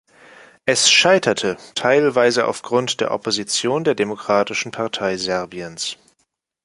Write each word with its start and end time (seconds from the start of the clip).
Es 0.65 0.89
scheiterte, 0.89 1.57
teilweise 1.75 2.47
aufgrund 2.47 3.01
der 3.01 3.11
Opposition 3.11 3.83
der 3.83 3.93
Demokratischen 3.93 4.71
Partei 4.71 5.15
Serbiens. 5.15 5.95